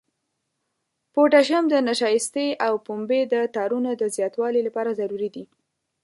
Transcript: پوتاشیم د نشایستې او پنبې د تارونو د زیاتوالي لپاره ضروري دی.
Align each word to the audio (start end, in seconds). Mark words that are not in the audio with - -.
پوتاشیم 1.13 1.63
د 1.69 1.75
نشایستې 1.89 2.45
او 2.65 2.73
پنبې 2.85 3.21
د 3.33 3.35
تارونو 3.55 3.91
د 4.01 4.03
زیاتوالي 4.15 4.61
لپاره 4.67 4.97
ضروري 4.99 5.29
دی. 5.35 5.43